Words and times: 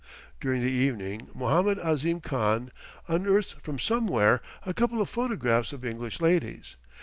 During 0.39 0.61
the 0.63 0.71
evening 0.71 1.29
Mohammed 1.35 1.77
Ahzim 1.77 2.21
Khan 2.21 2.71
unearths 3.07 3.51
from 3.61 3.77
somewhere 3.77 4.41
a 4.65 4.73
couple 4.73 4.99
of 4.99 5.09
photographs 5.11 5.73
of 5.73 5.85
English 5.85 6.19
ladies. 6.19 6.75